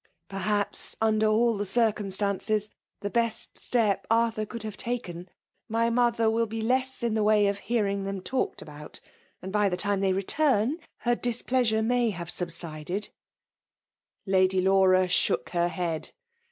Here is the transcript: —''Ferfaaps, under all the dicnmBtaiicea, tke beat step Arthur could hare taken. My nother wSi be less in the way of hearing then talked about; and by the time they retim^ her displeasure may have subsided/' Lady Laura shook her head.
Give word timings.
—''Ferfaaps, 0.31 0.95
under 0.99 1.27
all 1.27 1.55
the 1.55 1.63
dicnmBtaiicea, 1.63 2.71
tke 3.03 3.13
beat 3.13 3.33
step 3.55 4.07
Arthur 4.09 4.47
could 4.47 4.63
hare 4.63 4.71
taken. 4.71 5.29
My 5.69 5.89
nother 5.89 6.23
wSi 6.23 6.49
be 6.49 6.61
less 6.63 7.03
in 7.03 7.13
the 7.13 7.21
way 7.21 7.45
of 7.45 7.59
hearing 7.59 8.05
then 8.05 8.21
talked 8.21 8.63
about; 8.63 8.99
and 9.43 9.51
by 9.51 9.69
the 9.69 9.77
time 9.77 9.99
they 9.99 10.11
retim^ 10.11 10.79
her 11.01 11.13
displeasure 11.13 11.83
may 11.83 12.09
have 12.09 12.29
subsided/' 12.29 13.09
Lady 14.25 14.59
Laura 14.59 15.07
shook 15.07 15.49
her 15.49 15.67
head. 15.67 16.09